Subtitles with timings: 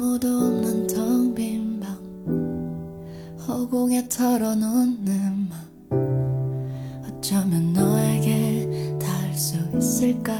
[0.00, 1.94] 아무도 없는 텅 빈 방.
[3.46, 5.60] 허공에 털어놓는 맘
[7.06, 10.32] 어쩌면 너에게 닿을 수 있을까?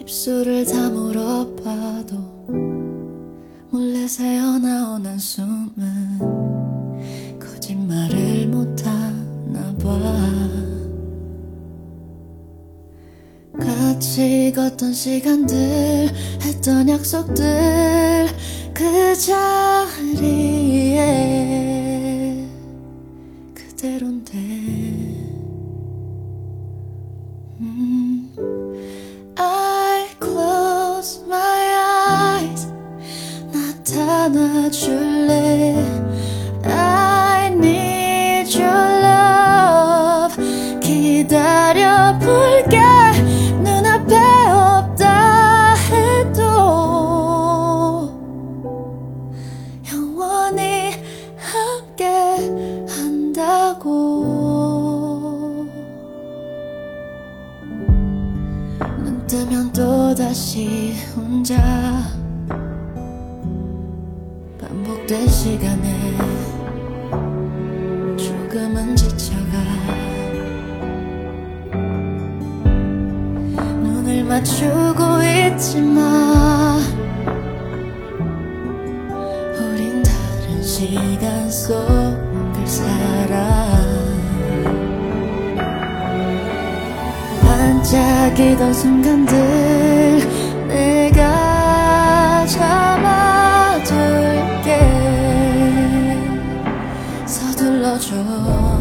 [0.00, 2.16] 입술을 다물어 봐도
[3.70, 6.18] 몰래 새어나오는 숨은
[7.38, 10.41] 거짓말을 못하나 봐
[14.02, 16.10] 같이 걷던 시간들
[16.42, 18.26] 했던 약속들
[18.74, 20.98] 그 자리에
[23.54, 24.38] 그대로인데
[27.60, 28.34] 음.
[29.38, 31.68] I close my
[32.42, 32.66] eyes
[33.52, 35.71] 나타나 줄래
[59.32, 61.56] 뜨면 또다시 혼자
[64.60, 66.18] 반복된 시간에
[68.18, 69.58] 조금은 지쳐가
[73.82, 75.02] 눈을 맞추고
[75.54, 76.78] 있지만
[79.58, 83.71] 우린 다른 시간 속을 살아
[87.92, 93.90] 반짝이던 순간들 내가 잡아둘게
[97.26, 98.71] 서둘러줘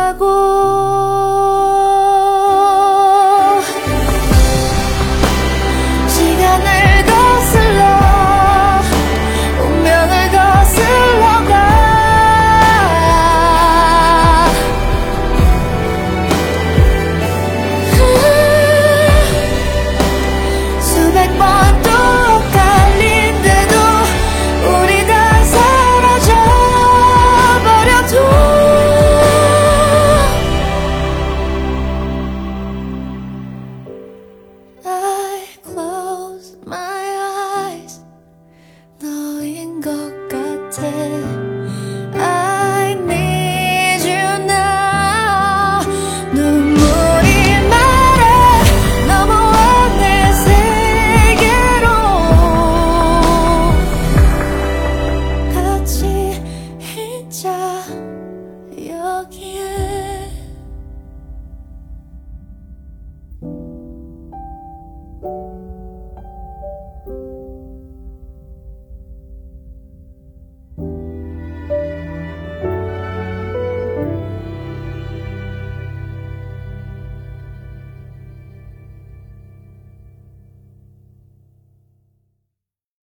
[0.00, 0.49] 한다고